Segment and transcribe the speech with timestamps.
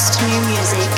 [0.00, 0.89] new music.